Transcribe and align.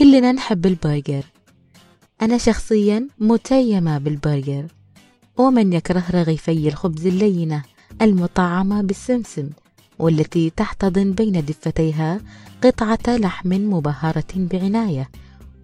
كلنا 0.00 0.32
نحب 0.32 0.66
البرجر. 0.66 1.24
أنا 2.22 2.38
شخصيا 2.38 3.08
متيمة 3.18 3.98
بالبرجر. 3.98 4.66
ومن 5.38 5.72
يكره 5.72 6.04
رغيفي 6.10 6.68
الخبز 6.68 7.06
اللينة 7.06 7.62
المطعمة 8.02 8.82
بالسمسم 8.82 9.50
والتي 9.98 10.50
تحتضن 10.50 11.12
بين 11.12 11.44
دفتيها 11.44 12.20
قطعة 12.62 13.16
لحم 13.16 13.48
مبهرة 13.48 14.26
بعناية 14.36 15.10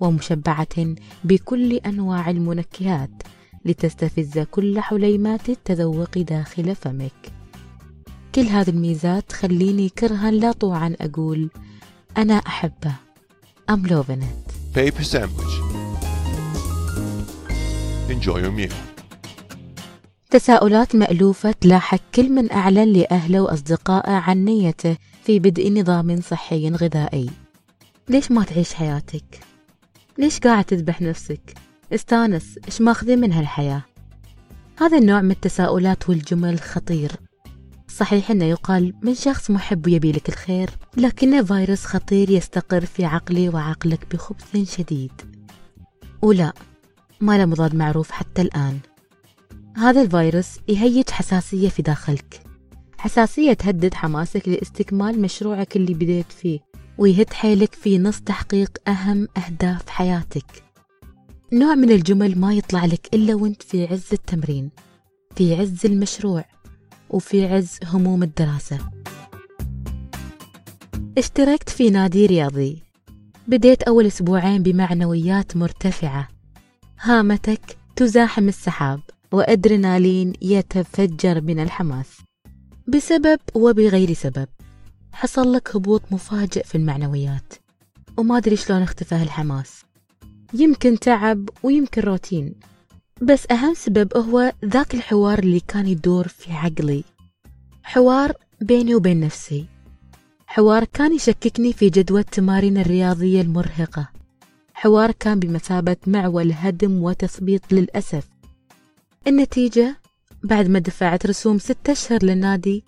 ومشبعة 0.01 0.95
بكل 1.25 1.73
أنواع 1.73 2.31
المنكهات 2.31 3.23
لتستفز 3.65 4.39
كل 4.39 4.81
حليمات 4.81 5.49
التذوق 5.49 6.19
داخل 6.19 6.75
فمك. 6.75 7.33
كل 8.35 8.43
هذه 8.43 8.71
الميزات 8.71 9.29
تخليني 9.29 9.89
كرها 9.89 10.31
لا 10.31 10.53
طوعا 10.53 10.97
أقول 11.01 11.51
أنا 12.17 12.35
أحبه. 12.35 13.06
I'm 13.69 13.83
loving 13.85 14.23
it 14.23 14.47
Paper 14.75 15.05
sandwich. 15.05 15.55
Enjoy 18.11 18.39
your 18.39 18.53
meal. 18.53 18.73
تساؤلات 20.31 20.97
مألوفة 20.97 21.53
تلاحق 21.53 22.01
كل 22.15 22.29
من 22.29 22.53
أعلن 22.53 22.93
لأهله 22.93 23.41
وأصدقائه 23.41 24.13
عن 24.13 24.45
نيته 24.45 24.97
في 25.25 25.39
بدء 25.39 25.73
نظام 25.73 26.21
صحي 26.21 26.71
غذائي 26.71 27.31
ليش 28.09 28.31
ما 28.31 28.45
تعيش 28.45 28.75
حياتك؟ 28.75 29.41
ليش 30.19 30.39
قاعد 30.39 30.65
تذبح 30.65 31.03
نفسك؟ 31.03 31.55
استانس 31.93 32.59
إيش 32.67 32.81
ماخذين 32.81 33.19
من 33.19 33.33
هالحياة؟ 33.33 33.83
هذا 34.79 34.99
النوع 34.99 35.21
من 35.21 35.31
التساؤلات 35.31 36.09
والجمل 36.09 36.61
خطير 36.61 37.13
صحيح 37.97 38.31
أنه 38.31 38.45
يقال 38.45 38.93
من 39.03 39.15
شخص 39.15 39.51
محب 39.51 39.89
يبي 39.89 40.13
لك 40.13 40.29
الخير 40.29 40.71
لكنه 40.97 41.43
فيروس 41.43 41.85
خطير 41.85 42.31
يستقر 42.31 42.87
في 42.87 43.05
عقلي 43.05 43.49
وعقلك 43.49 44.15
بخبث 44.15 44.77
شديد. 44.77 45.13
ولا 46.23 46.53
ما 47.21 47.39
له 47.39 47.45
مضاد 47.45 47.75
معروف 47.75 48.11
حتى 48.11 48.43
الآن. 48.43 48.79
هذا 49.77 50.03
الفيروس 50.03 50.47
يهيج 50.69 51.11
حساسية 51.11 51.69
في 51.69 51.83
داخلك. 51.83 52.41
حساسية 52.99 53.53
تهدد 53.53 53.95
حماسك 53.95 54.49
لاستكمال 54.49 55.21
مشروعك 55.21 55.77
اللي 55.77 55.95
بديت 55.95 56.33
فيه 56.33 56.61
ويهد 56.99 57.33
حيلك 57.33 57.75
في 57.75 57.99
نص 57.99 58.21
تحقيق 58.21 58.79
أهم 58.89 59.29
أهداف 59.37 59.89
حياتك. 59.89 60.63
نوع 61.53 61.75
من 61.75 61.91
الجمل 61.91 62.39
ما 62.39 62.55
يطلع 62.55 62.85
لك 62.85 63.09
إلا 63.15 63.35
وأنت 63.35 63.63
في 63.63 63.87
عز 63.87 64.09
التمرين 64.13 64.71
في 65.37 65.55
عز 65.55 65.87
المشروع. 65.87 66.45
وفي 67.11 67.47
عز 67.47 67.79
هموم 67.85 68.23
الدراسة. 68.23 68.79
اشتركت 71.19 71.69
في 71.69 71.91
نادي 71.91 72.27
رياضي. 72.27 72.83
بديت 73.49 73.83
أول 73.83 74.07
أسبوعين 74.07 74.63
بمعنويات 74.63 75.57
مرتفعة. 75.57 76.29
هامتك 77.01 77.77
تزاحم 77.97 78.49
السحاب 78.49 79.01
وأدرينالين 79.33 80.33
يتفجر 80.43 81.41
من 81.41 81.61
الحماس. 81.61 82.07
بسبب 82.89 83.41
وبغير 83.55 84.13
سبب. 84.13 84.49
حصل 85.13 85.53
لك 85.53 85.77
هبوط 85.77 86.03
مفاجئ 86.11 86.65
في 86.65 86.75
المعنويات. 86.75 87.53
وما 88.17 88.37
أدري 88.37 88.57
شلون 88.57 88.83
اختفى 88.83 89.15
هالحماس 89.15 89.83
يمكن 90.55 90.99
تعب 90.99 91.49
ويمكن 91.63 92.03
روتين. 92.03 92.55
بس 93.23 93.47
أهم 93.51 93.75
سبب 93.75 94.17
هو 94.17 94.53
ذاك 94.65 94.95
الحوار 94.95 95.39
اللي 95.39 95.61
كان 95.61 95.87
يدور 95.87 96.29
في 96.29 96.53
عقلي. 96.53 97.05
حوار 97.83 98.33
بيني 98.61 98.95
وبين 98.95 99.21
نفسي. 99.21 99.67
حوار 100.47 100.85
كان 100.85 101.15
يشككني 101.15 101.73
في 101.73 101.91
جدوى 101.91 102.21
التمارين 102.21 102.79
الرياضية 102.79 103.41
المرهقة. 103.41 104.09
حوار 104.75 105.11
كان 105.11 105.39
بمثابة 105.39 105.97
معول 106.07 106.53
هدم 106.53 107.03
وتثبيط 107.03 107.73
للأسف. 107.73 108.29
النتيجة؟ 109.27 109.97
بعد 110.43 110.69
ما 110.69 110.79
دفعت 110.79 111.27
رسوم 111.27 111.59
ستة 111.59 111.93
أشهر 111.93 112.25
للنادي 112.25 112.85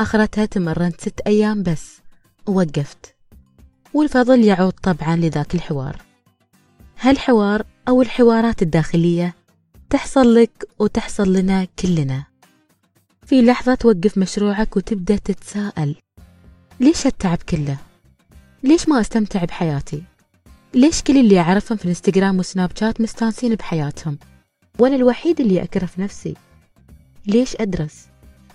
آخرتها 0.00 0.44
تمرنت 0.44 1.00
ست 1.00 1.20
أيام 1.26 1.62
بس. 1.62 1.98
ووقفت. 2.46 3.14
والفضل 3.94 4.44
يعود 4.44 4.72
طبعا 4.72 5.16
لذاك 5.16 5.54
الحوار. 5.54 5.96
هالحوار 7.00 7.66
أو 7.88 8.02
الحوارات 8.02 8.62
الداخلية 8.62 9.43
تحصل 9.94 10.34
لك 10.34 10.68
وتحصل 10.78 11.32
لنا 11.32 11.64
كلنا 11.64 12.24
في 13.26 13.42
لحظة 13.42 13.74
توقف 13.74 14.18
مشروعك 14.18 14.76
وتبدأ 14.76 15.16
تتساءل 15.16 15.96
ليش 16.80 17.06
هالتعب 17.06 17.38
كله؟ 17.48 17.76
ليش 18.62 18.88
ما 18.88 19.00
أستمتع 19.00 19.44
بحياتي؟ 19.44 20.02
ليش 20.74 21.02
كل 21.02 21.18
اللي 21.18 21.40
أعرفهم 21.40 21.78
في 21.78 21.84
الانستغرام 21.84 22.38
وسناب 22.38 22.70
شات 22.80 23.00
مستانسين 23.00 23.54
بحياتهم؟ 23.54 24.18
وأنا 24.78 24.96
الوحيد 24.96 25.40
اللي 25.40 25.62
أكرف 25.62 25.98
نفسي 25.98 26.34
ليش 27.26 27.56
أدرس؟ 27.60 28.06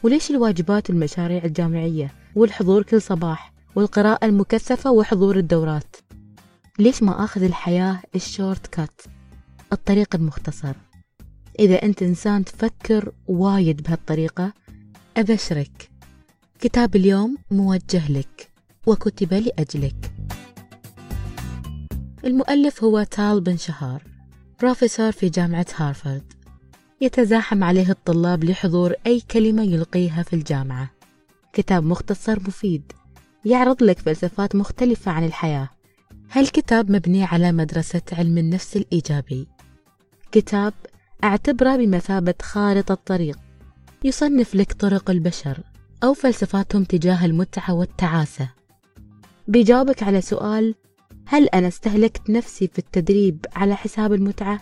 وليش 0.04 0.32
الواجبات 0.32 0.90
والمشاريع 0.90 1.44
الجامعية 1.44 2.14
والحضور 2.36 2.84
كل 2.84 3.02
صباح 3.02 3.54
والقراءة 3.76 4.26
المكثفة 4.26 4.92
وحضور 4.92 5.38
الدورات 5.38 5.96
ليش 6.80 7.04
ما 7.04 7.24
أخذ 7.24 7.44
الحياة 7.44 8.02
ال 8.16 8.24
short 8.24 8.68
cut 8.68 9.02
الطريق 9.74 10.16
المختصر 10.16 10.74
إذا 11.59 11.84
أنت 11.84 12.03
إنسان 12.03 12.46
تفكر 12.46 13.12
وايد 13.28 13.84
بهالطريقة 13.84 14.53
أبشرك. 15.18 15.90
كتاب 16.59 16.96
اليوم 16.96 17.38
موجه 17.52 18.12
لك 18.12 18.50
وكتب 18.86 19.34
لأجلك. 19.34 20.12
المؤلف 22.25 22.84
هو 22.84 23.03
تال 23.03 23.42
بن 23.42 23.58
شهار 23.58 24.03
بروفيسور 24.62 25.12
في 25.12 25.30
جامعة 25.30 25.66
هارفارد. 25.75 26.34
يتزاحم 27.02 27.64
عليه 27.64 27.90
الطلاب 27.90 28.44
لحضور 28.44 28.94
أي 29.08 29.22
كلمة 29.31 29.64
يلقيها 29.64 30.24
في 30.24 30.34
الجامعة. 30.36 30.91
كتاب 31.53 31.84
مختصر 31.84 32.40
مفيد 32.40 32.91
يعرض 33.46 33.84
لك 33.84 34.00
فلسفات 34.00 34.56
مختلفة 34.56 35.12
عن 35.12 35.26
الحياة. 35.26 35.70
هالكتاب 36.31 36.91
مبني 36.91 37.24
على 37.24 37.52
مدرسة 37.52 38.02
علم 38.12 38.38
النفس 38.38 38.78
الإيجابي. 38.78 39.47
كتاب 40.31 40.74
أعتبره 41.24 41.75
بمثابة 41.75 42.34
خارطة 42.41 42.96
طريق 42.96 43.40
يصنف 44.03 44.56
لك 44.56 44.74
طرق 44.74 45.09
البشر 45.09 45.59
أو 46.03 46.13
فلسفاتهم 46.13 46.84
تجاه 46.84 47.25
المتعة 47.25 47.74
والتعاسة. 47.74 48.50
بيجاوبك 49.47 50.03
على 50.03 50.22
سؤال 50.22 50.75
هل 51.25 51.47
أنا 51.47 51.68
استهلكت 51.68 52.29
نفسي 52.29 52.68
في 52.68 52.79
التدريب 52.79 53.46
على 53.56 53.75
حساب 53.75 54.13
المتعة؟ 54.13 54.62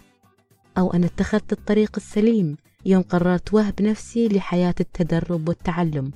أو 0.77 0.93
أنا 0.93 1.05
اتخذت 1.05 1.51
الطريق 1.51 1.91
السليم 1.97 2.57
يوم 2.85 3.01
قررت 3.01 3.53
وهب 3.53 3.81
نفسي 3.81 4.27
لحياة 4.27 4.75
التدرب 4.79 5.49
والتعلم؟ 5.49 6.11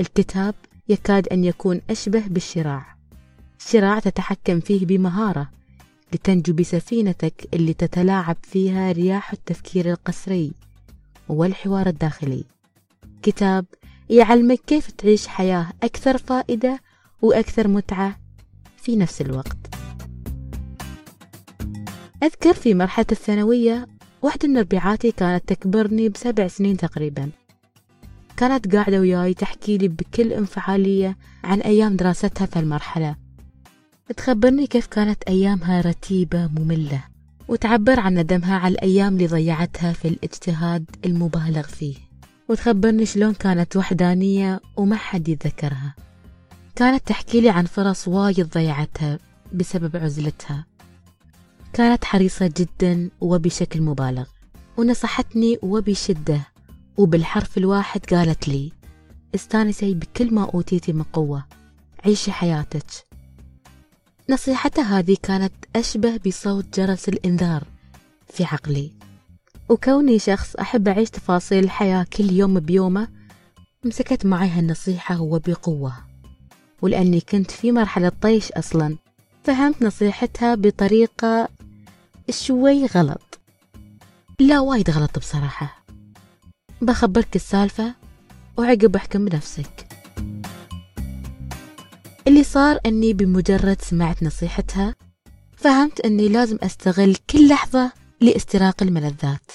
الكتاب 0.00 0.54
يكاد 0.88 1.28
أن 1.28 1.44
يكون 1.44 1.80
أشبه 1.90 2.26
بالشراع. 2.26 2.96
شراع 3.58 3.98
تتحكم 3.98 4.60
فيه 4.60 4.86
بمهارة 4.86 5.50
لتنجو 6.14 6.52
بسفينتك 6.52 7.48
اللي 7.54 7.74
تتلاعب 7.74 8.36
فيها 8.42 8.92
رياح 8.92 9.32
التفكير 9.32 9.90
القسري 9.90 10.52
والحوار 11.28 11.86
الداخلي. 11.86 12.44
كتاب 13.22 13.64
يعلمك 14.10 14.60
كيف 14.66 14.90
تعيش 14.90 15.26
حياة 15.26 15.66
أكثر 15.82 16.18
فائدة 16.18 16.80
وأكثر 17.22 17.68
متعة 17.68 18.18
في 18.76 18.96
نفس 18.96 19.20
الوقت. 19.20 19.56
أذكر 22.22 22.52
في 22.52 22.74
مرحلة 22.74 23.06
الثانوية 23.12 23.86
واحدة 24.22 24.48
من 24.48 24.58
ربيعاتي 24.58 25.12
كانت 25.12 25.48
تكبرني 25.48 26.08
بسبع 26.08 26.48
سنين 26.48 26.76
تقريبا. 26.76 27.30
كانت 28.36 28.74
قاعدة 28.74 29.00
وياي 29.00 29.34
تحكي 29.34 29.78
لي 29.78 29.88
بكل 29.88 30.32
انفعالية 30.32 31.16
عن 31.44 31.60
أيام 31.60 31.96
دراستها 31.96 32.46
في 32.46 32.58
المرحلة. 32.58 33.23
تخبرني 34.12 34.66
كيف 34.66 34.86
كانت 34.86 35.22
أيامها 35.22 35.80
رتيبة 35.80 36.46
مملة 36.46 37.04
وتعبر 37.48 38.00
عن 38.00 38.14
ندمها 38.14 38.58
على 38.58 38.72
الأيام 38.72 39.12
اللي 39.14 39.26
ضيعتها 39.26 39.92
في 39.92 40.08
الاجتهاد 40.08 40.84
المبالغ 41.04 41.62
فيه. 41.62 41.96
وتخبرني 42.48 43.06
شلون 43.06 43.34
كانت 43.34 43.76
وحدانية 43.76 44.60
وما 44.76 44.96
حد 44.96 45.28
يتذكرها. 45.28 45.94
كانت 46.76 47.06
تحكي 47.06 47.40
لي 47.40 47.50
عن 47.50 47.64
فرص 47.64 48.08
وايد 48.08 48.48
ضيعتها 48.48 49.18
بسبب 49.52 49.96
عزلتها. 49.96 50.66
كانت 51.72 52.04
حريصة 52.04 52.52
جدا 52.56 53.10
وبشكل 53.20 53.82
مبالغ 53.82 54.26
ونصحتني 54.76 55.58
وبشدة 55.62 56.40
وبالحرف 56.96 57.58
الواحد 57.58 58.00
قالت 58.06 58.48
لي 58.48 58.72
استانسي 59.34 59.94
بكل 59.94 60.34
ما 60.34 60.50
أوتيتي 60.54 60.92
من 60.92 61.02
قوة 61.02 61.44
عيشي 62.04 62.32
حياتك. 62.32 63.13
نصيحتها 64.30 64.98
هذه 64.98 65.16
كانت 65.22 65.52
أشبه 65.76 66.20
بصوت 66.26 66.80
جرس 66.80 67.08
الإنذار 67.08 67.64
في 68.28 68.44
عقلي. 68.44 68.92
وكوني 69.68 70.18
شخص 70.18 70.56
أحب 70.56 70.88
أعيش 70.88 71.10
تفاصيل 71.10 71.64
الحياة 71.64 72.06
كل 72.16 72.32
يوم 72.32 72.60
بيومه 72.60 73.08
مسكت 73.84 74.26
معي 74.26 74.48
هالنصيحة 74.48 75.20
وبقوة. 75.20 75.94
ولأني 76.82 77.20
كنت 77.20 77.50
في 77.50 77.72
مرحلة 77.72 78.12
طيش 78.20 78.52
أصلا 78.52 78.96
فهمت 79.44 79.82
نصيحتها 79.82 80.54
بطريقة 80.54 81.48
شوي 82.30 82.86
غلط. 82.86 83.40
لا 84.40 84.60
وايد 84.60 84.90
غلط 84.90 85.18
بصراحة. 85.18 85.84
بخبرك 86.82 87.36
السالفة 87.36 87.94
وعقب 88.56 88.96
أحكم 88.96 89.24
بنفسك. 89.24 89.93
اللي 92.28 92.44
صار 92.44 92.78
أني 92.86 93.12
بمجرد 93.12 93.80
سمعت 93.80 94.22
نصيحتها 94.22 94.94
فهمت 95.56 96.00
أني 96.00 96.28
لازم 96.28 96.58
أستغل 96.62 97.16
كل 97.30 97.48
لحظة 97.48 97.92
لاستراق 98.20 98.82
الملذات. 98.82 99.50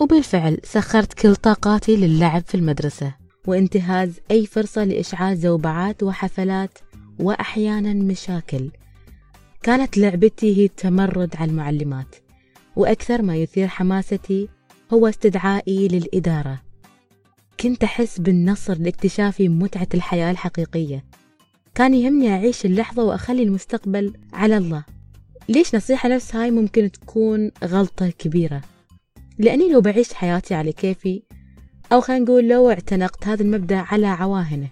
وبالفعل 0.00 0.58
سخرت 0.64 1.14
كل 1.14 1.36
طاقاتي 1.36 1.96
للعب 1.96 2.42
في 2.46 2.54
المدرسة 2.54 3.14
وانتهاز 3.46 4.20
أي 4.30 4.46
فرصة 4.46 4.84
لإشعال 4.84 5.36
زوبعات 5.36 6.02
وحفلات 6.02 6.78
وأحيانا 7.18 7.92
مشاكل. 7.92 8.70
كانت 9.62 9.98
لعبتي 9.98 10.56
هي 10.56 10.64
التمرد 10.64 11.36
على 11.36 11.50
المعلمات 11.50 12.16
وأكثر 12.76 13.22
ما 13.22 13.36
يثير 13.36 13.68
حماستي 13.68 14.48
هو 14.92 15.06
استدعائي 15.08 15.88
للإدارة. 15.88 16.62
كنت 17.60 17.84
أحس 17.84 18.20
بالنصر 18.20 18.78
لاكتشاف 18.78 19.40
متعة 19.40 19.88
الحياة 19.94 20.30
الحقيقية. 20.30 21.04
كان 21.74 21.94
يهمني 21.94 22.28
أعيش 22.28 22.64
اللحظة 22.64 23.04
وأخلي 23.04 23.42
المستقبل 23.42 24.12
على 24.32 24.56
الله. 24.56 24.84
ليش 25.48 25.74
نصيحة 25.74 26.08
نفس 26.08 26.36
هاي 26.36 26.50
ممكن 26.50 26.90
تكون 26.90 27.50
غلطة 27.64 28.10
كبيرة؟ 28.10 28.62
لأني 29.38 29.72
لو 29.72 29.80
بعيش 29.80 30.14
حياتي 30.14 30.54
على 30.54 30.72
كيفي 30.72 31.22
أو 31.92 32.00
خلينا 32.00 32.24
نقول 32.24 32.48
لو 32.48 32.70
اعتنقت 32.70 33.26
هذا 33.26 33.42
المبدأ 33.42 33.76
على 33.76 34.06
عواهنه 34.06 34.68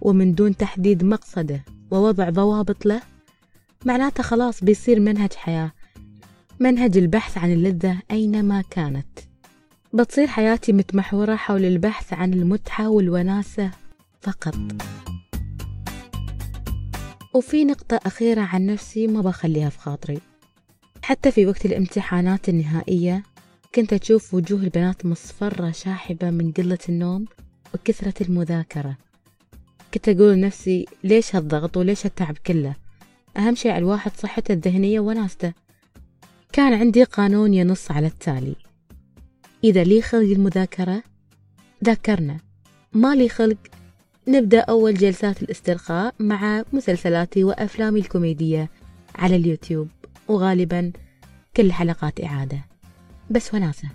ومن 0.00 0.34
دون 0.34 0.56
تحديد 0.56 1.04
مقصده 1.04 1.64
ووضع 1.90 2.30
ضوابط 2.30 2.86
له 2.86 3.02
معناته 3.84 4.22
خلاص 4.22 4.64
بيصير 4.64 5.00
منهج 5.00 5.32
حياة 5.32 5.72
منهج 6.60 6.98
البحث 6.98 7.38
عن 7.38 7.52
اللذة 7.52 7.98
أينما 8.10 8.62
كانت. 8.70 9.18
بتصير 9.92 10.26
حياتي 10.26 10.72
متمحورة 10.72 11.36
حول 11.36 11.64
البحث 11.64 12.12
عن 12.12 12.34
المتعة 12.34 12.88
والوناسة 12.90 13.70
فقط. 14.20 14.54
وفي 17.34 17.64
نقطة 17.64 18.00
أخيرة 18.06 18.40
عن 18.40 18.66
نفسي 18.66 19.06
ما 19.06 19.20
بخليها 19.20 19.68
في 19.68 19.78
خاطري. 19.78 20.20
حتى 21.02 21.30
في 21.30 21.46
وقت 21.46 21.66
الامتحانات 21.66 22.48
النهائية 22.48 23.22
كنت 23.74 23.92
أشوف 23.92 24.34
وجوه 24.34 24.60
البنات 24.60 25.06
مصفرة 25.06 25.70
شاحبة 25.70 26.30
من 26.30 26.52
قلة 26.52 26.78
النوم 26.88 27.24
وكثرة 27.74 28.14
المذاكرة. 28.20 28.96
كنت 29.94 30.08
أقول 30.08 30.32
لنفسي 30.32 30.86
ليش 31.04 31.36
هالضغط 31.36 31.76
وليش 31.76 32.06
هالتعب 32.06 32.38
كله؟ 32.46 32.74
أهم 33.36 33.54
شيء 33.54 33.70
على 33.70 33.78
الواحد 33.78 34.12
صحته 34.16 34.52
الذهنية 34.52 35.00
وناسته. 35.00 35.52
كان 36.52 36.72
عندي 36.72 37.04
قانون 37.04 37.54
ينص 37.54 37.90
على 37.90 38.06
التالي. 38.06 38.56
إذا 39.64 39.84
لي 39.84 40.02
خلق 40.02 40.20
المذاكرة 40.20 41.02
ذاكرنا. 41.84 42.40
ما 42.92 43.14
لي 43.14 43.28
خلق 43.28 43.58
نبدأ 44.28 44.60
أول 44.60 44.94
جلسات 44.94 45.42
الاسترخاء 45.42 46.14
مع 46.18 46.64
مسلسلاتي 46.72 47.44
وأفلامي 47.44 48.00
الكوميدية 48.00 48.70
على 49.14 49.36
اليوتيوب 49.36 49.88
وغالبا 50.28 50.92
كل 51.56 51.72
حلقات 51.72 52.20
إعادة. 52.20 52.64
بس 53.30 53.54
وناسة 53.54 53.88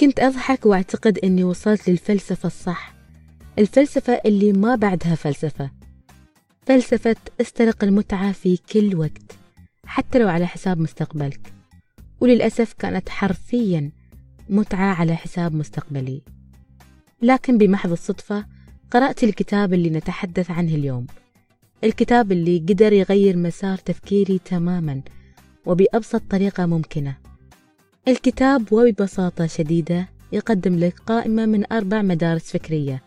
كنت 0.00 0.20
أضحك 0.20 0.66
وأعتقد 0.66 1.18
أني 1.18 1.44
وصلت 1.44 1.90
للفلسفة 1.90 2.46
الصح 2.46 2.94
الفلسفة 3.58 4.20
اللي 4.26 4.52
ما 4.52 4.74
بعدها 4.74 5.14
فلسفة. 5.14 5.70
فلسفة 6.66 7.16
استرق 7.40 7.84
المتعة 7.84 8.32
في 8.32 8.56
كل 8.72 8.96
وقت 8.96 9.38
حتى 9.86 10.18
لو 10.18 10.28
على 10.28 10.46
حساب 10.46 10.80
مستقبلك. 10.80 11.52
وللأسف 12.20 12.72
كانت 12.72 13.08
حرفيا 13.08 13.90
متعة 14.48 14.94
على 14.94 15.16
حساب 15.16 15.54
مستقبلي. 15.54 16.22
لكن 17.22 17.58
بمحض 17.58 17.92
الصدفة 17.92 18.59
قرأت 18.90 19.24
الكتاب 19.24 19.74
اللي 19.74 19.90
نتحدث 19.90 20.50
عنه 20.50 20.74
اليوم. 20.74 21.06
الكتاب 21.84 22.32
اللي 22.32 22.58
قدر 22.58 22.92
يغير 22.92 23.36
مسار 23.36 23.78
تفكيري 23.78 24.38
تماما 24.38 25.00
وبأبسط 25.66 26.22
طريقة 26.30 26.66
ممكنة. 26.66 27.16
الكتاب 28.08 28.72
وببساطة 28.72 29.46
شديدة 29.46 30.08
يقدم 30.32 30.78
لك 30.78 30.98
قائمة 31.06 31.46
من 31.46 31.72
أربع 31.72 32.02
مدارس 32.02 32.42
فكرية 32.42 33.02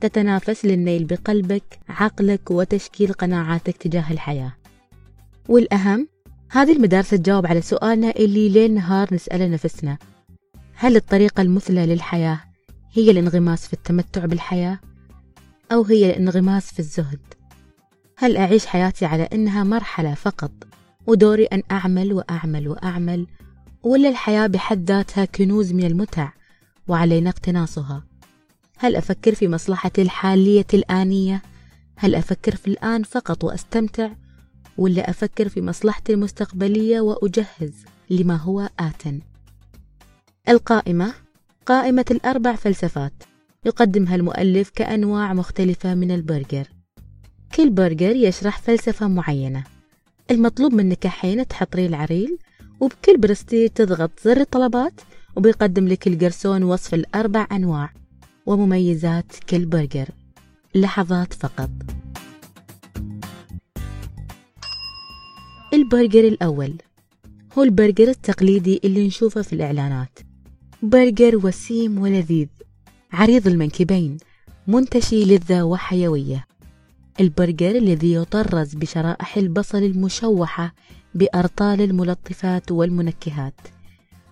تتنافس 0.00 0.64
للنيل 0.64 1.04
بقلبك 1.04 1.78
عقلك 1.88 2.50
وتشكيل 2.50 3.12
قناعاتك 3.12 3.76
تجاه 3.76 4.12
الحياة. 4.12 4.52
والأهم 5.48 6.08
هذه 6.50 6.72
المدارس 6.72 7.10
تجاوب 7.10 7.46
على 7.46 7.60
سؤالنا 7.60 8.10
اللي 8.10 8.48
ليل 8.48 8.74
نهار 8.74 9.14
نسأله 9.14 9.46
نفسنا. 9.46 9.98
هل 10.74 10.96
الطريقة 10.96 11.40
المثلى 11.40 11.86
للحياة 11.86 12.40
هي 12.92 13.10
الانغماس 13.10 13.66
في 13.66 13.72
التمتع 13.72 14.26
بالحياة؟ 14.26 14.80
أو 15.72 15.82
هي 15.82 16.10
الانغماس 16.10 16.72
في 16.72 16.78
الزهد. 16.78 17.20
هل 18.16 18.36
أعيش 18.36 18.66
حياتي 18.66 19.04
على 19.04 19.22
أنها 19.22 19.64
مرحلة 19.64 20.14
فقط 20.14 20.52
ودوري 21.06 21.44
أن 21.44 21.62
أعمل 21.70 22.12
وأعمل 22.12 22.68
وأعمل 22.68 23.26
ولا 23.82 24.08
الحياة 24.08 24.46
بحد 24.46 24.90
ذاتها 24.90 25.24
كنوز 25.24 25.72
من 25.72 25.84
المتع 25.84 26.32
وعلينا 26.88 27.30
اقتناصها؟ 27.30 28.04
هل 28.78 28.96
أفكر 28.96 29.34
في 29.34 29.48
مصلحتي 29.48 30.02
الحالية 30.02 30.66
الآنية؟ 30.74 31.42
هل 31.96 32.14
أفكر 32.14 32.56
في 32.56 32.68
الآن 32.68 33.02
فقط 33.02 33.44
وأستمتع؟ 33.44 34.10
ولا 34.78 35.10
أفكر 35.10 35.48
في 35.48 35.60
مصلحتي 35.60 36.12
المستقبلية 36.12 37.00
وأجهز 37.00 37.84
لما 38.10 38.36
هو 38.36 38.68
آتٍ 38.78 39.02
القائمة 40.48 41.14
قائمة 41.66 42.04
الأربع 42.10 42.54
فلسفات. 42.54 43.31
يقدمها 43.66 44.14
المؤلف 44.16 44.70
كأنواع 44.70 45.34
مختلفة 45.34 45.94
من 45.94 46.10
البرجر. 46.10 46.68
كل 47.54 47.70
برجر 47.70 48.16
يشرح 48.16 48.58
فلسفة 48.58 49.08
معينة. 49.08 49.64
المطلوب 50.30 50.74
منك 50.74 51.06
حين 51.06 51.46
تحضري 51.46 51.86
العريل 51.86 52.38
وبكل 52.80 53.16
برستيج 53.16 53.70
تضغط 53.70 54.10
زر 54.24 54.40
الطلبات 54.40 55.00
وبيقدم 55.36 55.88
لك 55.88 56.06
الجرسون 56.06 56.62
وصف 56.62 56.94
الأربع 56.94 57.46
أنواع 57.52 57.92
ومميزات 58.46 59.32
كل 59.48 59.66
برجر. 59.66 60.08
لحظات 60.74 61.32
فقط. 61.32 61.70
البرجر 65.72 66.28
الأول. 66.28 66.74
هو 67.58 67.62
البرجر 67.62 68.08
التقليدي 68.08 68.80
اللي 68.84 69.06
نشوفه 69.06 69.42
في 69.42 69.52
الإعلانات. 69.52 70.18
برجر 70.82 71.46
وسيم 71.46 71.98
ولذيذ. 71.98 72.48
عريض 73.12 73.46
المنكبين 73.46 74.16
منتشي 74.66 75.24
لذة 75.24 75.62
وحيوية. 75.62 76.46
البرجر 77.20 77.70
الذي 77.70 78.14
يطرز 78.14 78.74
بشرائح 78.74 79.36
البصل 79.36 79.78
المشوحة 79.78 80.74
بأرطال 81.14 81.80
الملطفات 81.80 82.72
والمنكهات. 82.72 83.54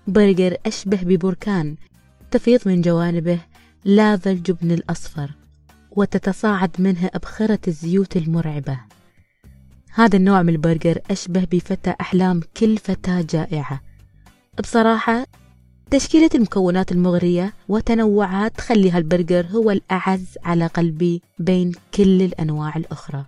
برجر 0.07 0.57
أشبه 0.67 1.03
ببركان 1.03 1.77
تفيض 2.31 2.61
من 2.67 2.81
جوانبه 2.81 3.39
لافا 3.85 4.31
الجبن 4.31 4.71
الأصفر 4.71 5.31
وتتصاعد 5.91 6.71
منه 6.79 7.11
أبخرة 7.15 7.61
الزيوت 7.69 8.17
المرعبة. 8.17 8.81
هذا 9.95 10.17
النوع 10.17 10.43
من 10.43 10.49
البرجر 10.49 10.99
أشبه 11.11 11.47
بفتى 11.53 11.95
أحلام 12.01 12.41
كل 12.57 12.79
فتاة 12.79 13.25
جائعة. 13.31 13.81
بصراحة 14.59 15.27
تشكيلة 15.91 16.31
المكونات 16.35 16.93
المغرية 16.93 17.53
وتنوعها 17.69 18.49
تخلي 18.49 18.91
هالبرجر 18.91 19.47
هو 19.47 19.71
الأعز 19.71 20.39
على 20.45 20.67
قلبي 20.67 21.23
بين 21.39 21.73
كل 21.95 22.23
الأنواع 22.23 22.77
الأخرى. 22.77 23.25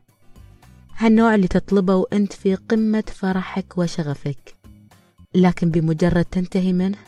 هالنوع 0.96 1.34
اللي 1.34 1.48
تطلبه 1.48 1.94
وأنت 1.94 2.32
في 2.32 2.54
قمة 2.54 3.04
فرحك 3.14 3.78
وشغفك. 3.78 4.54
لكن 5.34 5.70
بمجرد 5.70 6.24
تنتهي 6.24 6.72
منه 6.72 6.98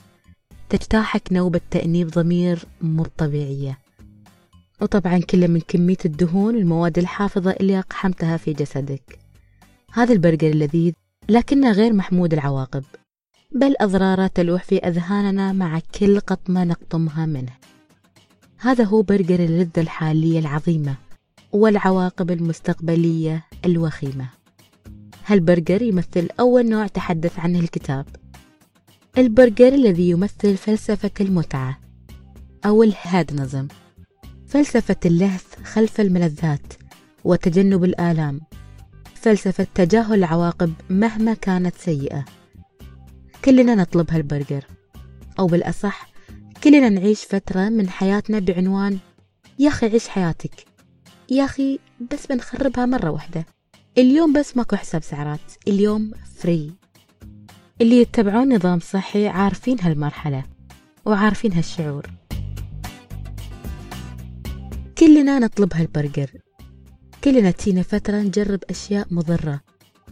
تجتاحك 0.68 1.32
نوبة 1.32 1.60
تأنيب 1.70 2.08
ضمير 2.10 2.64
مو 2.80 3.04
طبيعية. 3.18 3.78
وطبعا 4.80 5.18
كله 5.18 5.46
من 5.46 5.60
كمية 5.60 5.96
الدهون 6.04 6.54
والمواد 6.54 6.98
الحافظة 6.98 7.50
اللي 7.50 7.78
أقحمتها 7.78 8.36
في 8.36 8.52
جسدك. 8.52 9.18
هذا 9.92 10.12
البرجر 10.12 10.48
اللذيذ 10.48 10.92
لكنه 11.28 11.72
غير 11.72 11.92
محمود 11.92 12.32
العواقب. 12.32 12.84
بل 13.54 13.74
أضراره 13.80 14.26
تلوح 14.26 14.64
في 14.64 14.78
أذهاننا 14.78 15.52
مع 15.52 15.80
كل 15.98 16.20
قطمة 16.20 16.64
نقطمها 16.64 17.26
منه. 17.26 17.52
هذا 18.58 18.84
هو 18.84 19.02
برجر 19.02 19.40
اللذة 19.40 19.80
الحالية 19.80 20.38
العظيمة 20.38 20.94
والعواقب 21.52 22.30
المستقبلية 22.30 23.44
الوخيمة. 23.64 24.28
هالبرجر 25.26 25.82
يمثل 25.82 26.28
أول 26.40 26.68
نوع 26.68 26.86
تحدث 26.86 27.38
عنه 27.38 27.60
الكتاب. 27.60 28.06
البرجر 29.18 29.68
الذي 29.74 30.10
يمثل 30.10 30.56
فلسفة 30.56 31.10
المتعة 31.20 31.78
أو 32.66 32.82
hedonism 32.82 33.51
ال. 33.51 33.68
فلسفة 34.46 34.96
اللهث 35.06 35.62
خلف 35.64 36.00
الملذات 36.00 36.72
وتجنب 37.24 37.84
الآلام. 37.84 38.40
فلسفة 39.14 39.66
تجاهل 39.74 40.14
العواقب 40.14 40.72
مهما 40.90 41.34
كانت 41.34 41.74
سيئة. 41.76 42.24
كلنا 43.44 43.74
نطلب 43.74 44.10
هالبرجر. 44.10 44.64
أو 45.38 45.46
بالأصح 45.46 46.08
كلنا 46.64 46.88
نعيش 46.88 47.24
فترة 47.24 47.68
من 47.68 47.88
حياتنا 47.88 48.38
بعنوان 48.38 48.98
يا 49.58 49.68
أخي 49.68 49.86
عيش 49.86 50.08
حياتك 50.08 50.64
يا 51.30 51.44
أخي 51.44 51.78
بس 52.12 52.26
بنخربها 52.26 52.86
مرة 52.86 53.10
واحدة. 53.10 53.46
اليوم 53.98 54.32
بس 54.32 54.56
ماكو 54.56 54.76
حساب 54.76 55.02
سعرات 55.02 55.40
اليوم 55.68 56.12
free 56.36 56.72
اللي 57.80 58.00
يتبعون 58.00 58.54
نظام 58.54 58.80
صحي 58.80 59.28
عارفين 59.28 59.80
هالمرحلة 59.80 60.44
وعارفين 61.04 61.52
هالشعور. 61.52 62.06
كلنا 64.98 65.38
نطلب 65.38 65.74
هالبرجر. 65.74 66.30
كلنا 67.24 67.50
تجينا 67.50 67.82
فترة 67.82 68.16
نجرب 68.16 68.60
أشياء 68.70 69.06
مضرة. 69.10 69.60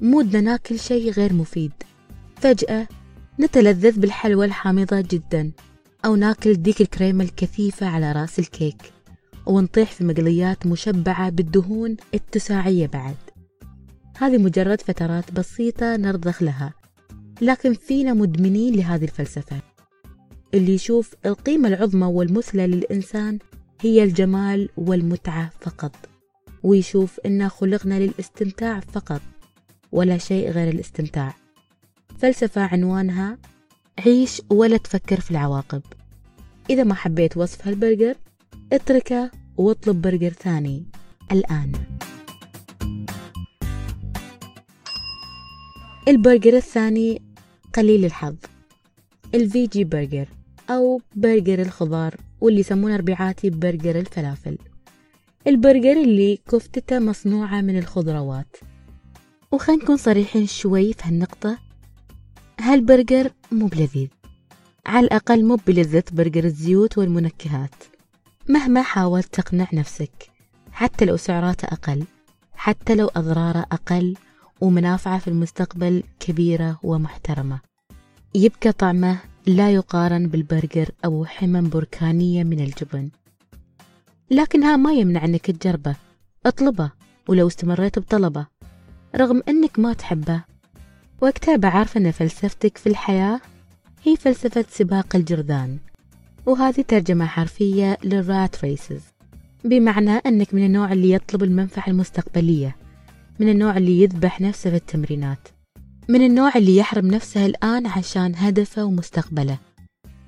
مودنا 0.00 0.40
ناكل 0.40 0.78
شيء 0.78 1.10
غير 1.10 1.32
مفيد. 1.32 1.72
فجأة 2.36 2.88
نتلذذ 3.40 4.00
بالحلوى 4.00 4.46
الحامضة 4.46 5.00
جدا 5.00 5.52
أو 6.04 6.16
ناكل 6.16 6.54
ذيك 6.54 6.80
الكريمة 6.80 7.24
الكثيفة 7.24 7.86
على 7.86 8.12
رأس 8.12 8.38
الكيك 8.38 8.92
ونطيح 9.46 9.92
في 9.92 10.04
مقليات 10.04 10.66
مشبعة 10.66 11.30
بالدهون 11.30 11.96
التساعية 12.14 12.86
بعد. 12.86 13.16
هذه 14.18 14.38
مجرد 14.38 14.80
فترات 14.80 15.32
بسيطة 15.32 15.96
نرضخ 15.96 16.42
لها 16.42 16.72
لكن 17.40 17.74
فينا 17.74 18.12
مدمنين 18.12 18.74
لهذه 18.74 19.04
الفلسفة. 19.04 19.56
اللي 20.54 20.74
يشوف 20.74 21.14
القيمة 21.26 21.68
العظمى 21.68 22.06
والمثلى 22.06 22.66
للإنسان 22.66 23.38
هي 23.80 24.02
الجمال 24.02 24.68
والمتعة 24.76 25.50
فقط 25.60 25.96
ويشوف 26.62 27.20
إنا 27.26 27.48
خلقنا 27.48 27.98
للاستمتاع 28.00 28.80
فقط 28.80 29.20
ولا 29.92 30.18
شيء 30.18 30.50
غير 30.50 30.68
الاستمتاع. 30.68 31.41
فلسفة 32.22 32.60
عنوانها 32.60 33.38
عيش 34.06 34.42
ولا 34.50 34.76
تفكر 34.76 35.20
في 35.20 35.30
العواقب. 35.30 35.82
إذا 36.70 36.84
ما 36.84 36.94
حبيت 36.94 37.36
وصف 37.36 37.68
هالبرجر 37.68 38.14
اتركه 38.72 39.30
واطلب 39.56 40.02
برجر 40.02 40.30
ثاني 40.30 40.86
الآن. 41.32 41.72
البرجر 46.08 46.56
الثاني 46.56 47.22
قليل 47.74 48.04
الحظ. 48.04 48.36
ال 49.34 49.41
veggie 49.41 49.84
burger 49.84 50.28
أو 50.70 51.00
برجر 51.16 51.62
الخضار 51.62 52.16
واللي 52.40 52.60
يسمونه 52.60 52.96
ربيعاتي، 52.96 53.50
برجر 53.50 53.98
الفلافل. 53.98 54.58
البرجر 55.46 55.92
اللي 55.92 56.36
كفتته 56.36 56.98
مصنوعة 56.98 57.60
من 57.60 57.78
الخضروات. 57.78 58.56
وخلينا 59.52 59.82
نكون 59.82 59.96
صريحين 59.96 60.46
شوي 60.46 60.92
في 60.92 61.02
هالنقطة. 61.04 61.71
هالبرجر 62.62 63.30
مو 63.52 63.66
بلذيذ. 63.66 64.08
على 64.86 65.06
الأقل 65.06 65.44
مو 65.44 65.58
بلذة 65.66 66.04
برجر 66.12 66.44
الزيوت 66.44 66.98
والمنكهات. 66.98 67.74
مهما 68.48 68.82
حاولت 68.82 69.34
تقنع 69.34 69.66
نفسك 69.72 70.30
حتى 70.72 71.04
لو 71.04 71.16
سعراته 71.16 71.66
أقل 71.66 72.04
حتى 72.54 72.94
لو 72.94 73.06
أضراره 73.16 73.66
أقل 73.72 74.16
ومنافعه 74.60 75.18
في 75.18 75.28
المستقبل 75.28 76.02
كبيرة 76.20 76.78
ومحترمة. 76.82 77.60
يبقى 78.34 78.72
طعمه 78.72 79.18
لا 79.46 79.70
يقارن 79.70 80.28
بالبرجر 80.28 80.90
أو 81.04 81.24
حمم 81.24 81.68
بركانية 81.68 82.44
من 82.44 82.60
الجبن. 82.60 83.10
لكنها 84.30 84.76
ما 84.76 84.92
يمنع 84.92 85.24
أنك 85.24 85.50
تجربه 85.50 85.96
اطلبه 86.46 86.90
ولو 87.28 87.46
استمريت 87.46 87.98
بطلبه. 87.98 88.46
رغم 89.16 89.42
أنك 89.48 89.78
ما 89.78 89.92
تحبه 89.92 90.51
وقتها 91.22 91.56
بعرف 91.56 91.96
أن 91.96 92.10
فلسفتك 92.10 92.78
في 92.78 92.88
الحياة 92.88 93.40
هي 94.04 94.16
فلسفة 94.16 94.64
سباق 94.70 95.16
الجرذان 95.16 95.78
وهذه 96.46 96.80
ترجمة 96.88 97.26
حرفية 97.26 97.98
للرات 98.04 98.64
ريسز 98.64 99.00
بمعنى 99.64 100.10
أنك 100.10 100.54
من 100.54 100.66
النوع 100.66 100.92
اللي 100.92 101.10
يطلب 101.12 101.42
المنفعة 101.42 101.88
المستقبلية 101.88 102.76
من 103.40 103.48
النوع 103.48 103.76
اللي 103.76 104.02
يذبح 104.02 104.40
نفسه 104.40 104.70
في 104.70 104.76
التمرينات 104.76 105.48
من 106.08 106.22
النوع 106.26 106.56
اللي 106.56 106.76
يحرم 106.76 107.06
نفسه 107.06 107.46
الآن 107.46 107.86
عشان 107.86 108.34
هدفه 108.36 108.84
ومستقبله. 108.84 109.58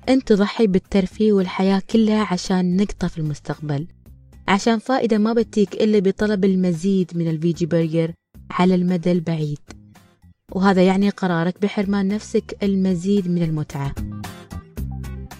أنت 0.09 0.27
تضحي 0.27 0.67
بالترفيه 0.67 1.33
والحياة 1.33 1.81
كلها 1.89 2.27
عشان 2.31 2.77
نقطة 2.77 3.07
في 3.07 3.17
المستقبل 3.17 3.87
عشان 4.47 4.79
فائدة 4.79 5.17
ما 5.17 5.33
بتيك 5.33 5.73
إلا 5.73 5.99
بطلب 5.99 6.45
المزيد 6.45 7.11
من 7.15 7.27
الفيجي 7.29 7.65
برجر 7.65 8.11
على 8.51 8.75
المدى 8.75 9.11
البعيد. 9.11 9.59
وهذا 10.51 10.87
يعني 10.87 11.09
قرارك 11.09 11.61
بحرمان 11.61 12.07
نفسك 12.07 12.57
المزيد 12.63 13.27
من 13.27 13.43
المتعة. 13.43 13.95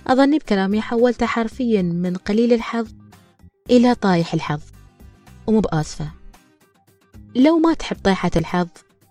أظني 0.07 0.37
بكلامي 0.37 0.81
حولته 0.81 1.25
حرفيا 1.25 1.81
من 1.81 2.15
قليل 2.15 2.53
الحظ 2.53 2.87
إلى 3.69 3.95
طايح 3.95 4.33
الحظ. 4.33 4.61
ومو 5.47 5.59
بآسفة. 5.59 6.11
لو 7.35 7.57
ما 7.57 7.73
تحب 7.73 7.97
طيحة 8.03 8.31
الحظ 8.35 8.67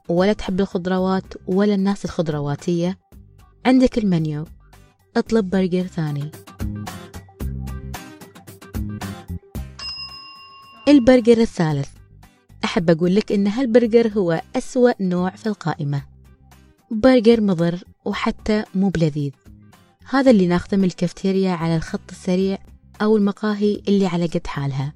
ولا 0.09 0.33
تحب 0.33 0.61
الخضروات 0.61 1.35
ولا 1.47 1.75
الناس 1.75 2.05
الخضرواتية 2.05 2.99
عندك 3.67 3.99
المنيو. 3.99 4.45
اطلب 5.17 5.51
برجر 5.51 5.87
ثاني. 5.87 6.31
البرجر 10.89 11.39
الثالث. 11.39 11.94
أحب 12.65 12.91
أقول 12.91 13.15
لك 13.15 13.33
إن 13.33 13.47
هالبرجر 13.47 14.09
هو 14.09 14.43
أسوأ 14.57 14.93
نوع 15.01 15.31
في 15.31 15.47
القائمة. 15.47 16.03
برجر 16.91 17.41
مضر 17.41 17.85
وحتى 18.05 18.65
مو 18.75 18.89
بلذيذ. 18.89 19.33
هذا 20.11 20.31
اللي 20.31 20.47
ناخذه 20.47 20.77
من 20.77 20.85
الكافتيريا 20.85 21.51
على 21.51 21.77
الخط 21.77 22.11
السريع 22.11 22.59
أو 23.03 23.17
المقاهي 23.17 23.83
اللي 23.89 24.07
على 24.07 24.27
قد 24.27 24.47
حالها. 24.47 24.95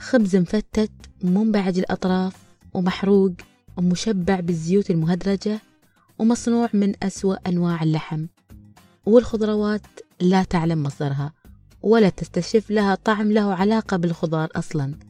خبز 0.00 0.36
مفتت 0.36 0.90
منبعج 1.22 1.78
الأطراف 1.78 2.36
ومحروق 2.74 3.32
ومشبع 3.76 4.40
بالزيوت 4.40 4.90
المهدرجة 4.90 5.60
ومصنوع 6.18 6.68
من 6.72 6.92
أسوأ 7.02 7.48
أنواع 7.48 7.82
اللحم. 7.82 8.26
والخضروات 9.06 9.86
لا 10.20 10.42
تعلم 10.42 10.82
مصدرها 10.82 11.32
ولا 11.82 12.08
تستشف 12.08 12.70
لها 12.70 12.94
طعم 12.94 13.32
له 13.32 13.54
علاقة 13.54 13.96
بالخضار 13.96 14.48
أصلا. 14.56 15.07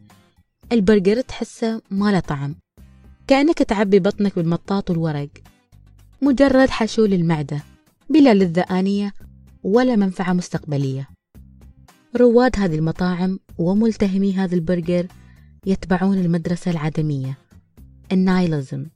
البرجر 0.73 1.21
تحسه 1.21 1.83
ما 1.91 2.13
له 2.13 2.21
طعم. 2.21 2.55
كأنك 3.27 3.59
تعبي 3.59 3.99
بطنك 3.99 4.37
بالمطاط 4.37 4.91
والورق. 4.91 5.29
مجرد 6.23 6.71
حشو 6.71 7.07
للمعدة 7.07 7.63
بلا 8.11 8.35
لذة 8.35 8.61
آنية 8.61 9.13
ولا 9.63 9.97
منفعة 9.97 10.33
مستقبلية. 10.33 11.09
رواد 12.17 12.59
هذه 12.59 12.75
المطاعم 12.75 13.39
وملتهمي 13.59 14.35
هذا 14.35 14.55
البرجر 14.55 15.07
يتبعون 15.67 16.19
المدرسة 16.19 16.71
العدمية 16.71 17.39
ال 18.13 18.20
nihilism. 18.20 18.87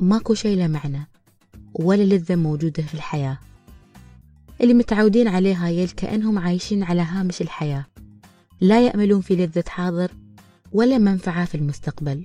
ماكو 0.00 0.34
شيء 0.34 0.56
له 0.56 0.66
معنى 0.66 1.08
ولا 1.74 2.02
لذة 2.02 2.36
موجودة 2.36 2.82
في 2.82 2.94
الحياة. 2.94 3.38
اللي 4.60 4.74
متعودين 4.74 5.28
عليها 5.28 5.68
يل 5.68 5.88
كأنهم 5.88 6.38
عايشين 6.38 6.82
على 6.82 7.02
هامش 7.02 7.42
الحياة. 7.42 7.86
لا 8.60 8.86
يأملون 8.86 9.20
في 9.20 9.36
لذة 9.36 9.64
حاضر 9.68 10.10
ولا 10.72 10.98
منفعة 10.98 11.44
في 11.44 11.54
المستقبل. 11.54 12.24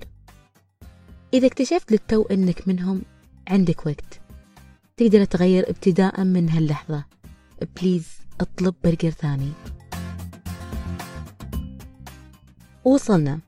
إذا 1.34 1.46
اكتشفت 1.46 1.92
للتو 1.92 2.22
أنك 2.22 2.68
منهم 2.68 3.02
عندك 3.48 3.86
وقت. 3.86 4.20
تقدر 4.96 5.24
تغير 5.24 5.70
ابتداء 5.70 6.24
من 6.24 6.48
هاللحظة. 6.48 7.04
please 7.76 8.08
اطلب 8.40 8.74
برجر 8.84 9.10
ثاني. 9.10 9.52
وصلنا. 12.84 13.40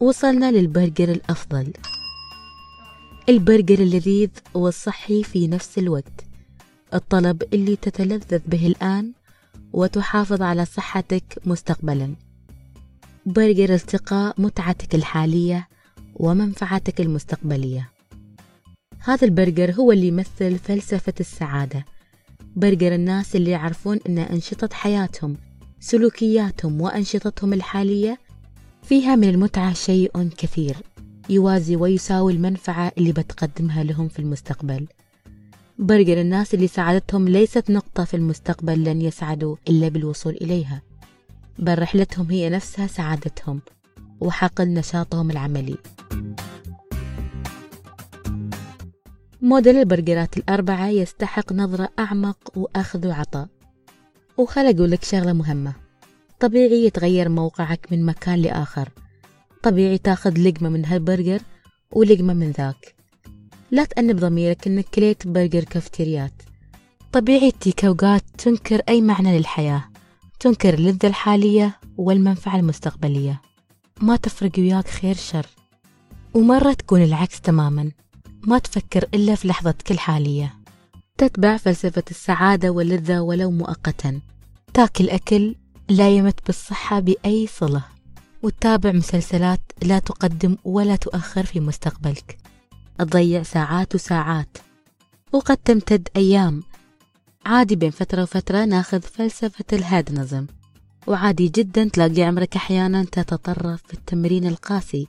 وصلنا 0.00 0.50
للبرجر 0.50 1.08
الأفضل. 1.08 1.72
البرجر 3.28 3.78
اللذيذ 3.78 4.30
والصحي 4.54 5.22
في 5.22 5.48
نفس 5.48 5.78
الوقت. 5.78 6.24
الطلب 6.94 7.42
اللي 7.52 7.76
تتلذذ 7.76 8.40
به 8.46 8.66
الآن 8.66 9.12
وتحافظ 9.72 10.42
على 10.42 10.64
صحتك 10.64 11.38
مستقبلا. 11.46 12.27
برجر 13.28 13.74
التقاء 13.74 14.34
متعتك 14.40 14.94
الحالية 14.94 15.68
ومنفعتك 16.14 17.00
المستقبلية. 17.00 17.90
هذا 18.98 19.24
البرجر 19.26 19.72
هو 19.72 19.92
اللي 19.92 20.08
يمثل 20.08 20.58
فلسفة 20.58 21.12
السعادة. 21.20 21.84
برجر 22.56 22.94
الناس 22.94 23.36
اللي 23.36 23.50
يعرفون 23.50 23.98
أن 24.08 24.18
أنشطة 24.18 24.68
حياتهم 24.72 25.36
سلوكياتهم 25.80 26.80
وأنشطتهم 26.80 27.52
الحالية 27.52 28.18
فيها 28.82 29.16
من 29.16 29.28
المتعة 29.28 29.72
شيء 29.72 30.28
كثير 30.28 30.76
يوازي 31.30 31.76
ويساوي 31.76 32.32
المنفعة 32.32 32.92
اللي 32.98 33.12
بتقدمها 33.12 33.84
لهم 33.84 34.08
في 34.08 34.18
المستقبل. 34.18 34.86
برجر 35.78 36.20
الناس 36.20 36.54
اللي 36.54 36.66
سعادتهم 36.66 37.28
ليست 37.28 37.70
نقطة 37.70 38.04
في 38.04 38.14
المستقبل 38.14 38.84
لن 38.84 39.02
يسعدوا 39.02 39.56
إلا 39.68 39.88
بالوصول 39.88 40.32
إليها. 40.40 40.82
بل 41.58 41.78
رحلتهم 41.78 42.30
هي 42.30 42.50
نفسها 42.50 42.86
سعادتهم 42.86 43.60
وحقل 44.20 44.68
نشاطهم 44.68 45.30
العملي. 45.30 45.76
موديل 49.42 49.76
البرجرات 49.76 50.36
الأربعة 50.36 50.88
يستحق 50.88 51.52
نظرة 51.52 51.88
أعمق 51.98 52.38
وأخذ 52.56 53.06
وعطاء. 53.06 53.48
وخل 54.36 54.66
أقول 54.66 54.90
لك 54.90 55.04
شغلة 55.04 55.32
مهمة. 55.32 55.72
طبيعي 56.40 56.84
يتغير 56.84 57.28
موقعك 57.28 57.86
من 57.92 58.06
مكان 58.06 58.38
لآخر. 58.38 58.88
طبيعي 59.62 59.98
تاخذ 59.98 60.38
لقمة 60.38 60.68
من 60.68 60.84
هالبرجر 60.84 61.40
ولقمة 61.92 62.34
من 62.34 62.50
ذاك. 62.50 62.94
لا 63.70 63.84
تأنب 63.84 64.16
ضميرك 64.16 64.66
إنك 64.66 64.84
كليت 64.84 65.26
برجر 65.26 65.64
كافتيريات 65.64 66.32
طبيعي 67.12 67.50
تجيك 67.50 67.84
أوقات 67.84 68.22
تنكر 68.38 68.82
أي 68.88 69.00
معنى 69.00 69.38
للحياة. 69.38 69.87
تنكر 70.40 70.74
اللذة 70.74 71.06
الحالية 71.06 71.80
والمنفعة 71.96 72.56
المستقبلية. 72.56 73.40
ما 74.00 74.16
تفرق 74.16 74.50
وياك 74.58 74.88
خير 74.88 75.14
شر. 75.14 75.46
ومرة 76.34 76.72
تكون 76.72 77.02
العكس 77.02 77.40
تماما. 77.40 77.92
ما 78.42 78.58
تفكر 78.58 79.08
إلا 79.14 79.34
في 79.34 79.48
لحظتك 79.48 79.90
الحالية 79.90 80.54
تتبع 81.18 81.56
فلسفة 81.56 82.02
السعادة 82.10 82.70
واللذة 82.70 83.20
ولو 83.20 83.50
مؤقتا. 83.50 84.20
تاكل 84.74 85.10
أكل 85.10 85.54
لا 85.88 86.10
يمت 86.10 86.46
بالصحة 86.46 87.00
بأي 87.00 87.46
صلة. 87.46 87.84
وتتابع 88.42 88.92
مسلسلات 88.92 89.60
لا 89.82 89.98
تقدم 89.98 90.56
ولا 90.64 90.96
تؤخر 90.96 91.46
في 91.46 91.60
مستقبلك. 91.60 92.38
تضيع 92.98 93.42
ساعات 93.42 93.94
وساعات. 93.94 94.58
وقد 95.32 95.56
تمتد 95.56 96.08
أيام. 96.16 96.62
عادي 97.46 97.76
بين 97.76 97.90
فترة 97.90 98.22
وفترة 98.22 98.64
ناخذ 98.64 99.00
فلسفة 99.00 99.64
الهادنزم 99.72 100.46
وعادي 101.06 101.48
جدا 101.48 101.88
تلاقي 101.88 102.22
عمرك 102.22 102.56
أحيانا 102.56 103.04
تتطرف 103.04 103.82
في 103.86 103.94
التمرين 103.94 104.46
القاسي 104.46 105.08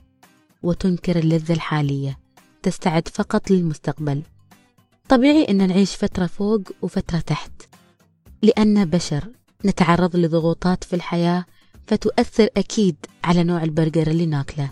وتنكر 0.62 1.18
اللذة 1.18 1.52
الحالية 1.52 2.18
تستعد 2.62 3.08
فقط 3.08 3.50
للمستقبل. 3.50 4.22
طبيعي 5.08 5.44
أن 5.44 5.68
نعيش 5.68 5.96
فترة 5.96 6.26
فوق 6.26 6.60
وفترة 6.82 7.18
تحت 7.18 7.52
لأن 8.42 8.84
بشر 8.84 9.28
نتعرض 9.64 10.16
لضغوطات 10.16 10.84
في 10.84 10.96
الحياة 10.96 11.44
فتؤثر 11.86 12.48
أكيد 12.56 12.96
على 13.24 13.44
نوع 13.44 13.62
البرجر 13.62 14.06
اللي 14.06 14.26
ناكله. 14.26 14.70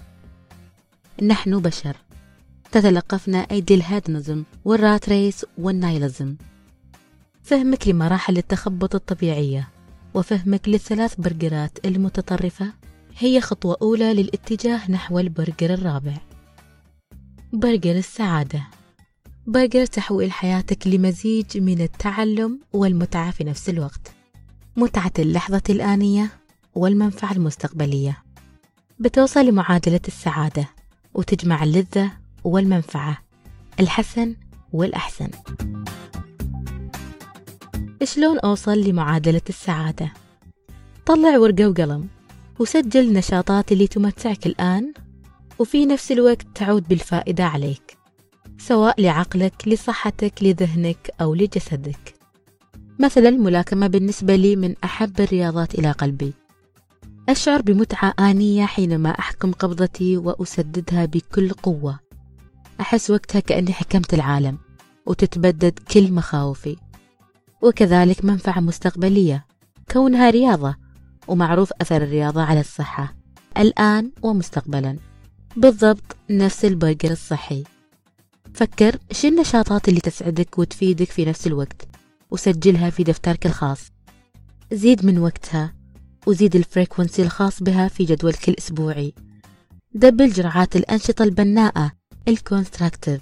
نحن 1.22 1.58
بشر 1.58 1.96
تتلقفنا 2.72 3.38
أيدي 3.38 3.74
الهادنزم 3.74 4.44
والرات 4.64 5.08
ريس 5.08 5.46
والنايلزم 5.58 6.36
فهمك 7.48 7.88
لمراحل 7.88 8.36
التخبط 8.36 8.94
الطبيعية 8.94 9.68
وفهمك 10.14 10.68
للثلاث 10.68 11.14
برجرات 11.20 11.78
المتطرفة. 11.84 12.72
هي 13.18 13.40
خطوة 13.40 13.76
أولى 13.82 14.14
للاتجاه 14.14 14.90
نحو 14.90 15.18
البرجر 15.18 15.74
الرابع. 15.74 16.14
برجر 17.52 17.90
السعادة. 17.90 18.62
برجر 19.46 19.86
تحويل 19.86 20.32
حياتك 20.32 20.86
لمزيج 20.86 21.58
من 21.58 21.80
التعلم 21.80 22.60
والمتعة 22.72 23.30
في 23.30 23.44
نفس 23.44 23.68
الوقت. 23.68 24.12
متعة 24.76 25.12
اللحظة 25.18 25.62
الآنية 25.70 26.30
والمنفعة 26.74 27.32
المستقبلية. 27.32 28.22
بتوصل 28.98 29.46
لمعادلة 29.46 30.00
السعادة 30.08 30.68
وتجمع 31.14 31.62
اللذة 31.62 32.12
والمنفعة 32.44 33.18
الحسن 33.80 34.36
والأحسن. 34.72 35.30
شلون 38.04 38.38
أوصل 38.38 38.78
لمعادلة 38.80 39.40
السعادة؟ 39.48 40.12
طلع 41.06 41.38
ورقة 41.38 41.68
وقلم 41.68 42.08
وسجل 42.58 43.00
النشاطات 43.00 43.72
اللي 43.72 43.86
تمتعك 43.86 44.46
الآن 44.46 44.92
وفي 45.58 45.86
نفس 45.86 46.12
الوقت 46.12 46.46
تعود 46.54 46.88
بالفائدة 46.88 47.44
عليك 47.44 47.98
سواء 48.58 49.00
لعقلك 49.00 49.68
لصحتك 49.68 50.32
لذهنك 50.42 51.10
أو 51.20 51.34
لجسدك. 51.34 52.14
مثلا 52.98 53.28
الملاكمة 53.28 53.86
بالنسبة 53.86 54.36
لي 54.36 54.56
من 54.56 54.74
أحب 54.84 55.20
الرياضات 55.20 55.74
إلى 55.74 55.90
قلبي. 55.90 56.32
أشعر 57.28 57.62
بمتعة 57.62 58.14
آنية 58.18 58.66
حينما 58.66 59.10
أحكم 59.10 59.52
قبضتي 59.52 60.16
وأسددها 60.16 61.04
بكل 61.04 61.50
قوة. 61.50 61.98
أحس 62.80 63.10
وقتها 63.10 63.40
كأني 63.40 63.72
حكمت 63.72 64.14
العالم 64.14 64.58
وتتبدد 65.06 65.78
كل 65.78 66.12
مخاوفي. 66.12 66.76
وكذلك 67.62 68.24
منفعة 68.24 68.60
مستقبلية. 68.60 69.46
كونها 69.90 70.30
رياضة 70.30 70.76
ومعروف 71.28 71.72
أثر 71.80 71.96
الرياضة 71.96 72.42
على 72.42 72.60
الصحة. 72.60 73.14
الآن 73.58 74.10
ومستقبلا. 74.22 74.98
بالضبط 75.56 76.16
نفس 76.30 76.64
البرجر 76.64 77.10
الصحي. 77.10 77.64
فكر 78.54 78.96
شو 79.12 79.28
النشاطات 79.28 79.88
اللي 79.88 80.00
تسعدك 80.00 80.58
وتفيدك 80.58 81.10
في 81.10 81.24
نفس 81.24 81.46
الوقت 81.46 81.88
وسجلها 82.30 82.90
في 82.90 83.04
دفترك 83.04 83.46
الخاص. 83.46 83.92
زيد 84.72 85.06
من 85.06 85.18
وقتها 85.18 85.74
وزيد 86.26 86.56
ال 86.56 86.63
frequency 86.63 87.22
الخاص 87.22 87.62
بها 87.62 87.88
في 87.88 88.04
جدولك 88.04 88.48
الأسبوعي. 88.48 89.14
double 89.94 90.30
جرعات 90.30 90.76
الأنشطة 90.76 91.22
البناءة 91.22 91.92
ال 92.28 92.35
constructive. 92.35 93.20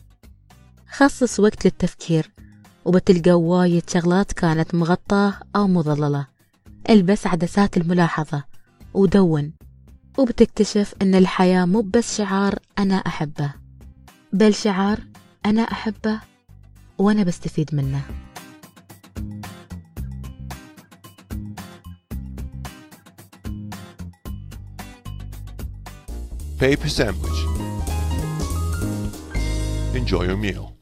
خصص 0.90 1.40
وقت 1.40 1.64
للتفكير 1.64 2.31
وبتلقى 2.87 3.31
وايد 3.33 3.90
شغلات 3.90 4.33
كانت 4.33 4.75
مغطاة 4.75 5.35
أو 5.57 5.66
مظللة 5.66 6.27
البس 6.90 7.27
عدسات 7.27 7.77
الملاحظة 7.77 8.44
ودون 8.94 9.53
وبتكتشف 10.18 10.94
أن 11.03 11.14
الحياة 11.14 11.64
مو 11.64 11.81
بس 11.81 12.16
شعار 12.18 12.59
أنا 12.79 12.94
أحبه 12.94 13.55
بل 14.33 14.55
شعار 14.55 14.99
أنا 15.46 15.62
أحبه 15.62 16.20
وأنا 16.99 17.22
بستفيد 17.22 17.75
منه 17.75 18.03
Paper 26.59 26.88
sandwich. 26.88 27.40
Enjoy 29.94 30.22
your 30.25 30.38
meal. 30.38 30.76